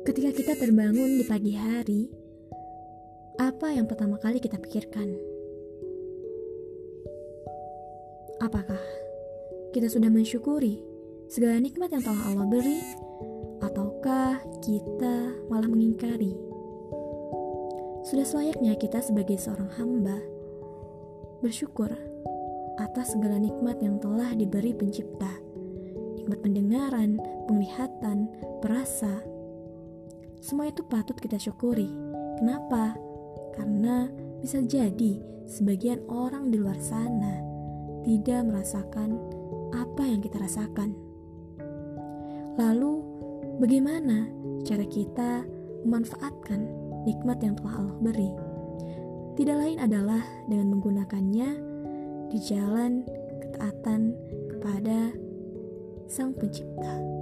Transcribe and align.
Ketika 0.00 0.32
kita 0.32 0.52
terbangun 0.56 1.20
di 1.20 1.24
pagi 1.28 1.52
hari, 1.52 2.08
apa 3.36 3.76
yang 3.76 3.84
pertama 3.84 4.16
kali 4.16 4.40
kita 4.40 4.56
pikirkan? 4.56 5.12
Apakah 8.40 8.80
kita 9.76 9.92
sudah 9.92 10.08
mensyukuri 10.08 10.80
segala 11.28 11.60
nikmat 11.60 11.92
yang 11.92 12.00
telah 12.00 12.32
Allah 12.32 12.48
beri, 12.48 12.80
ataukah 13.60 14.40
kita 14.64 15.36
malah 15.52 15.68
mengingkari? 15.68 16.32
Sudah 18.08 18.24
selayaknya 18.24 18.80
kita 18.80 19.04
sebagai 19.04 19.36
seorang 19.36 19.68
hamba 19.76 20.16
bersyukur 21.44 21.92
atas 22.80 23.12
segala 23.12 23.36
nikmat 23.36 23.76
yang 23.84 24.00
telah 24.00 24.32
diberi 24.32 24.72
pencipta, 24.72 25.28
nikmat 26.16 26.40
pendengaran, 26.40 27.20
penglihatan, 27.44 28.32
perasa. 28.64 29.20
Semua 30.40 30.72
itu 30.72 30.80
patut 30.80 31.16
kita 31.20 31.36
syukuri. 31.36 31.92
Kenapa? 32.40 32.96
Karena 33.52 34.08
bisa 34.40 34.64
jadi 34.64 35.20
sebagian 35.44 36.00
orang 36.08 36.48
di 36.48 36.56
luar 36.56 36.80
sana 36.80 37.44
tidak 38.08 38.48
merasakan 38.48 39.20
apa 39.76 40.02
yang 40.08 40.24
kita 40.24 40.40
rasakan. 40.40 40.96
Lalu, 42.56 42.92
bagaimana 43.60 44.32
cara 44.64 44.84
kita 44.88 45.44
memanfaatkan 45.84 46.60
nikmat 47.04 47.44
yang 47.44 47.54
telah 47.60 47.84
Allah 47.84 47.96
beri? 48.00 48.30
Tidak 49.36 49.56
lain 49.56 49.78
adalah 49.80 50.24
dengan 50.48 50.76
menggunakannya 50.76 51.48
di 52.32 52.38
jalan 52.40 53.04
ketaatan 53.44 54.16
kepada 54.56 55.12
Sang 56.08 56.32
Pencipta. 56.32 57.19